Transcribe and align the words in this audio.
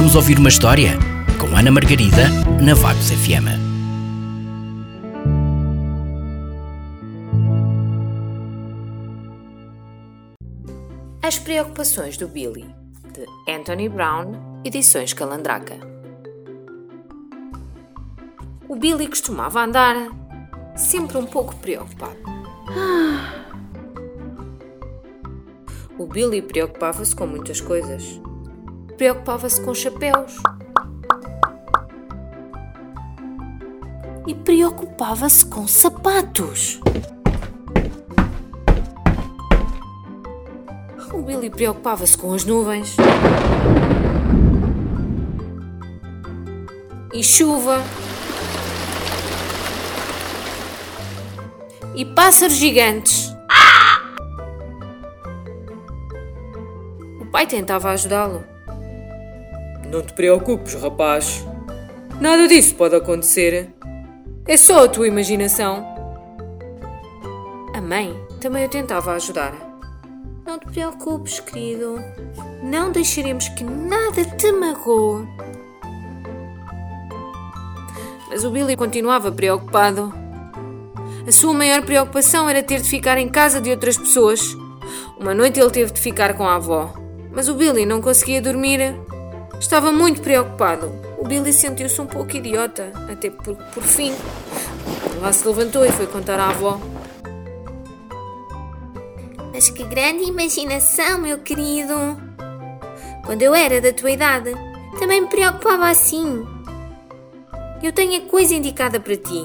Vamos 0.00 0.16
ouvir 0.16 0.38
uma 0.38 0.48
história? 0.48 0.92
Com 1.38 1.54
Ana 1.54 1.70
Margarida, 1.70 2.30
na 2.62 2.72
Vagos 2.72 3.10
FM. 3.10 3.52
As 11.22 11.38
preocupações 11.38 12.16
do 12.16 12.26
Billy, 12.26 12.64
de 13.12 13.26
Anthony 13.52 13.90
Brown, 13.90 14.62
edições 14.64 15.12
Calandraca. 15.12 15.76
O 18.70 18.76
Billy 18.76 19.06
costumava 19.06 19.62
andar 19.62 19.96
sempre 20.76 21.18
um 21.18 21.26
pouco 21.26 21.54
preocupado. 21.56 22.16
O 25.98 26.06
Billy 26.06 26.40
preocupava-se 26.40 27.14
com 27.14 27.26
muitas 27.26 27.60
coisas. 27.60 28.18
Preocupava-se 29.00 29.58
com 29.62 29.74
chapéus. 29.74 30.36
E 34.26 34.34
preocupava-se 34.34 35.46
com 35.46 35.66
sapatos. 35.66 36.78
O 41.14 41.22
Billy 41.22 41.48
preocupava-se 41.48 42.18
com 42.18 42.34
as 42.34 42.44
nuvens. 42.44 42.94
E 47.14 47.24
chuva. 47.24 47.82
E 51.94 52.04
pássaros 52.04 52.56
gigantes. 52.56 53.34
O 57.18 57.24
pai 57.24 57.46
tentava 57.46 57.92
ajudá-lo. 57.92 58.59
Não 59.90 60.02
te 60.02 60.12
preocupes, 60.12 60.74
rapaz. 60.74 61.44
Nada 62.20 62.46
disso 62.46 62.76
pode 62.76 62.94
acontecer. 62.94 63.74
É 64.46 64.56
só 64.56 64.84
a 64.84 64.88
tua 64.88 65.08
imaginação. 65.08 65.84
A 67.74 67.80
mãe 67.80 68.14
também 68.40 68.64
o 68.64 68.68
tentava 68.68 69.14
ajudar. 69.14 69.52
Não 70.46 70.60
te 70.60 70.66
preocupes, 70.66 71.40
querido. 71.40 72.00
Não 72.62 72.92
deixaremos 72.92 73.48
que 73.48 73.64
nada 73.64 74.24
te 74.24 74.52
magoe. 74.52 75.26
Mas 78.28 78.44
o 78.44 78.50
Billy 78.50 78.76
continuava 78.76 79.32
preocupado. 79.32 80.14
A 81.26 81.32
sua 81.32 81.52
maior 81.52 81.82
preocupação 81.82 82.48
era 82.48 82.62
ter 82.62 82.80
de 82.80 82.88
ficar 82.88 83.18
em 83.18 83.28
casa 83.28 83.60
de 83.60 83.70
outras 83.70 83.98
pessoas. 83.98 84.56
Uma 85.18 85.34
noite 85.34 85.58
ele 85.58 85.70
teve 85.70 85.92
de 85.92 86.00
ficar 86.00 86.34
com 86.34 86.46
a 86.46 86.54
avó. 86.54 86.94
Mas 87.32 87.48
o 87.48 87.54
Billy 87.54 87.84
não 87.84 88.00
conseguia 88.00 88.40
dormir. 88.40 88.94
Estava 89.60 89.92
muito 89.92 90.22
preocupado. 90.22 90.90
O 91.18 91.28
Billy 91.28 91.52
sentiu-se 91.52 92.00
um 92.00 92.06
pouco 92.06 92.34
idiota, 92.34 92.90
até 93.12 93.28
porque, 93.28 93.62
por 93.74 93.82
fim, 93.82 94.12
lá 95.20 95.30
se 95.32 95.46
levantou 95.46 95.84
e 95.84 95.92
foi 95.92 96.06
contar 96.06 96.40
à 96.40 96.48
avó. 96.48 96.80
Mas 99.52 99.68
que 99.68 99.84
grande 99.84 100.24
imaginação, 100.24 101.20
meu 101.20 101.38
querido! 101.38 101.94
Quando 103.26 103.42
eu 103.42 103.54
era 103.54 103.82
da 103.82 103.92
tua 103.92 104.10
idade, 104.10 104.50
também 104.98 105.20
me 105.20 105.28
preocupava 105.28 105.88
assim. 105.88 106.42
Eu 107.82 107.92
tenho 107.92 108.22
a 108.22 108.28
coisa 108.28 108.54
indicada 108.54 108.98
para 108.98 109.16
ti. 109.16 109.44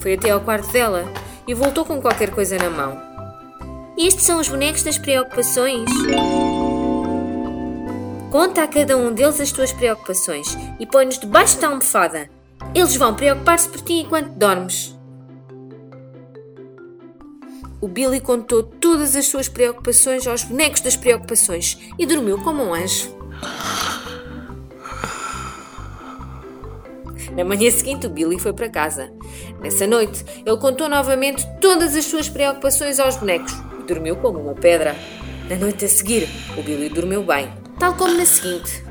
Foi 0.00 0.14
até 0.14 0.30
ao 0.30 0.40
quarto 0.40 0.70
dela 0.72 1.04
e 1.46 1.54
voltou 1.54 1.84
com 1.84 2.02
qualquer 2.02 2.30
coisa 2.30 2.58
na 2.58 2.68
mão. 2.68 3.00
Estes 3.96 4.24
são 4.24 4.40
os 4.40 4.48
bonecos 4.48 4.82
das 4.82 4.98
preocupações. 4.98 5.88
Conta 8.32 8.62
a 8.62 8.66
cada 8.66 8.96
um 8.96 9.12
deles 9.12 9.38
as 9.42 9.52
tuas 9.52 9.74
preocupações 9.74 10.56
e 10.80 10.86
põe-nos 10.86 11.18
debaixo 11.18 11.60
da 11.60 11.68
almofada. 11.68 12.30
Eles 12.74 12.96
vão 12.96 13.14
preocupar-se 13.14 13.68
por 13.68 13.82
ti 13.82 13.92
enquanto 14.00 14.30
dormes. 14.30 14.98
O 17.78 17.86
Billy 17.86 18.20
contou 18.20 18.62
todas 18.62 19.14
as 19.16 19.26
suas 19.26 19.50
preocupações 19.50 20.26
aos 20.26 20.44
bonecos 20.44 20.80
das 20.80 20.96
preocupações 20.96 21.78
e 21.98 22.06
dormiu 22.06 22.38
como 22.38 22.62
um 22.62 22.72
anjo. 22.72 23.14
Na 27.36 27.44
manhã 27.44 27.70
seguinte, 27.70 28.06
o 28.06 28.10
Billy 28.10 28.38
foi 28.38 28.54
para 28.54 28.70
casa. 28.70 29.12
Nessa 29.60 29.86
noite, 29.86 30.24
ele 30.46 30.56
contou 30.56 30.88
novamente 30.88 31.46
todas 31.60 31.94
as 31.94 32.06
suas 32.06 32.30
preocupações 32.30 32.98
aos 32.98 33.14
bonecos 33.14 33.52
e 33.78 33.82
dormiu 33.82 34.16
como 34.16 34.38
uma 34.38 34.54
pedra. 34.54 34.96
Na 35.50 35.56
noite 35.56 35.84
a 35.84 35.88
seguir, 35.88 36.26
o 36.56 36.62
Billy 36.62 36.88
dormiu 36.88 37.22
bem, 37.22 37.61
tal 37.78 37.94
como 37.94 38.14
na 38.14 38.24
seguinte. 38.24 38.84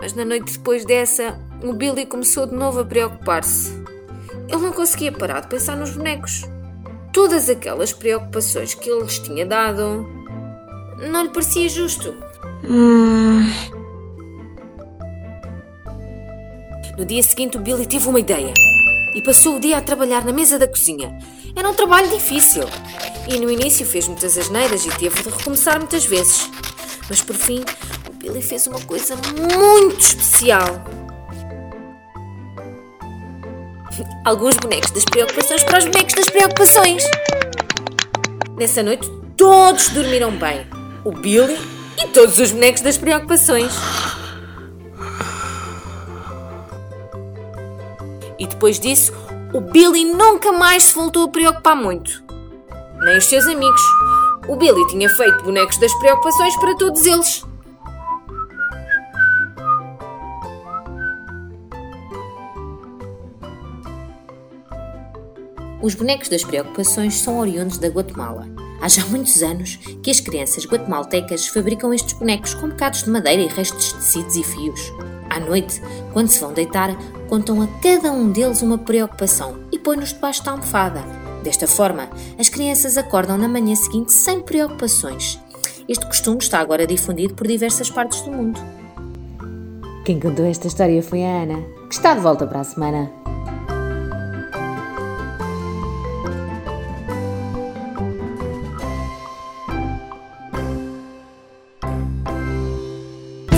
Mas 0.00 0.14
na 0.14 0.24
noite 0.24 0.52
depois 0.52 0.84
dessa, 0.84 1.38
o 1.62 1.72
Billy 1.72 2.06
começou 2.06 2.46
de 2.46 2.54
novo 2.54 2.80
a 2.80 2.84
preocupar-se. 2.84 3.70
Ele 4.48 4.62
não 4.62 4.72
conseguia 4.72 5.12
parar 5.12 5.40
de 5.40 5.48
pensar 5.48 5.76
nos 5.76 5.90
bonecos. 5.90 6.44
Todas 7.12 7.50
aquelas 7.50 7.92
preocupações 7.92 8.74
que 8.74 8.88
ele 8.88 9.02
lhes 9.02 9.18
tinha 9.18 9.44
dado 9.44 10.08
não 11.10 11.22
lhe 11.22 11.28
parecia 11.28 11.68
justo. 11.68 12.14
No 16.96 17.04
dia 17.04 17.22
seguinte, 17.22 17.56
o 17.56 17.60
Billy 17.60 17.86
teve 17.86 18.08
uma 18.08 18.20
ideia 18.20 18.52
e 19.14 19.22
passou 19.22 19.56
o 19.56 19.60
dia 19.60 19.78
a 19.78 19.82
trabalhar 19.82 20.24
na 20.24 20.32
mesa 20.32 20.58
da 20.58 20.68
cozinha. 20.68 21.18
Era 21.54 21.68
um 21.68 21.74
trabalho 21.74 22.08
difícil 22.08 22.64
e 23.30 23.38
no 23.38 23.48
início 23.48 23.86
fez 23.86 24.08
muitas 24.08 24.36
asneiras 24.36 24.84
e 24.84 24.90
teve 24.90 25.22
de 25.22 25.28
recomeçar 25.28 25.78
muitas 25.78 26.04
vezes. 26.04 26.50
Mas 27.08 27.22
por 27.22 27.36
fim, 27.36 27.64
o 28.08 28.12
Billy 28.14 28.42
fez 28.42 28.66
uma 28.66 28.80
coisa 28.80 29.14
muito 29.16 30.00
especial. 30.00 30.84
Alguns 34.24 34.56
bonecos 34.56 34.90
das 34.90 35.04
preocupações 35.04 35.62
para 35.62 35.78
os 35.78 35.84
bonecos 35.84 36.14
das 36.14 36.28
preocupações. 36.28 37.04
Nessa 38.56 38.82
noite, 38.82 39.08
todos 39.36 39.90
dormiram 39.90 40.32
bem. 40.32 40.66
O 41.04 41.12
Billy 41.12 41.56
e 42.02 42.08
todos 42.08 42.38
os 42.38 42.50
bonecos 42.50 42.82
das 42.82 42.98
preocupações. 42.98 43.72
E 48.38 48.46
depois 48.46 48.80
disso, 48.80 49.12
o 49.52 49.60
Billy 49.60 50.04
nunca 50.04 50.50
mais 50.50 50.84
se 50.84 50.94
voltou 50.94 51.24
a 51.24 51.28
preocupar 51.28 51.76
muito. 51.76 52.29
Nem 53.02 53.16
os 53.16 53.24
seus 53.24 53.46
amigos. 53.46 53.80
O 54.46 54.56
Billy 54.56 54.86
tinha 54.88 55.08
feito 55.08 55.42
bonecos 55.42 55.78
das 55.78 55.92
preocupações 55.94 56.54
para 56.56 56.76
todos 56.76 57.06
eles. 57.06 57.42
Os 65.82 65.94
bonecos 65.94 66.28
das 66.28 66.44
preocupações 66.44 67.14
são 67.14 67.38
oriundos 67.38 67.78
da 67.78 67.88
Guatemala. 67.88 68.46
Há 68.82 68.88
já 68.88 69.06
muitos 69.06 69.42
anos 69.42 69.76
que 70.02 70.10
as 70.10 70.20
crianças 70.20 70.66
guatemaltecas 70.66 71.46
fabricam 71.46 71.94
estes 71.94 72.12
bonecos 72.12 72.52
com 72.52 72.68
bocados 72.68 73.04
de 73.04 73.08
madeira 73.08 73.40
e 73.40 73.46
restos 73.46 73.86
de 73.86 73.94
tecidos 73.94 74.36
e 74.36 74.44
fios. 74.44 74.92
À 75.30 75.40
noite, 75.40 75.80
quando 76.12 76.28
se 76.28 76.40
vão 76.40 76.52
deitar, 76.52 76.94
contam 77.30 77.62
a 77.62 77.66
cada 77.80 78.12
um 78.12 78.30
deles 78.30 78.60
uma 78.60 78.76
preocupação 78.76 79.58
e 79.72 79.78
põem-nos 79.78 80.12
debaixo 80.12 80.44
da 80.44 80.50
almofada. 80.50 81.29
Desta 81.42 81.66
forma, 81.66 82.08
as 82.38 82.48
crianças 82.48 82.96
acordam 82.96 83.38
na 83.38 83.48
manhã 83.48 83.74
seguinte 83.74 84.12
sem 84.12 84.40
preocupações. 84.40 85.40
Este 85.88 86.06
costume 86.06 86.38
está 86.38 86.60
agora 86.60 86.86
difundido 86.86 87.34
por 87.34 87.46
diversas 87.46 87.90
partes 87.90 88.20
do 88.20 88.30
mundo. 88.30 88.60
Quem 90.04 90.20
contou 90.20 90.44
esta 90.44 90.66
história 90.66 91.02
foi 91.02 91.24
a 91.24 91.42
Ana, 91.42 91.62
que 91.88 91.94
está 91.94 92.14
de 92.14 92.20
volta 92.20 92.46
para 92.46 92.60
a 92.60 92.64
semana. 92.64 93.10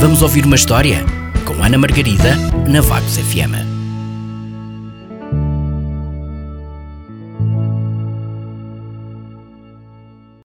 Vamos 0.00 0.22
ouvir 0.22 0.44
uma 0.44 0.56
história? 0.56 1.04
Com 1.44 1.62
Ana 1.62 1.78
Margarida, 1.78 2.34
na 2.68 2.80
Vagos 2.80 3.16
FM. 3.16 3.69